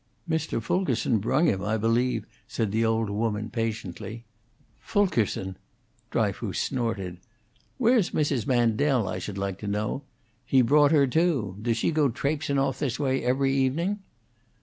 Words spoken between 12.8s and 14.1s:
way every evening?"